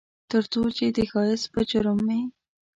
ترڅو 0.29 0.61
چې 0.77 0.85
د 0.95 0.97
ښایست 1.11 1.45
په 1.53 1.59
جرم 1.69 1.99
مې 2.07 2.19